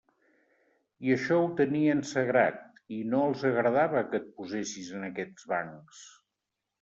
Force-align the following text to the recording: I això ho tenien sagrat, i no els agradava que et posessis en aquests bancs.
I 1.07 1.11
això 1.15 1.35
ho 1.41 1.49
tenien 1.59 1.99
sagrat, 2.11 2.57
i 2.99 3.01
no 3.11 3.19
els 3.25 3.43
agradava 3.49 4.01
que 4.15 4.17
et 4.23 4.31
posessis 4.41 4.89
en 5.01 5.05
aquests 5.11 5.47
bancs. 5.53 6.01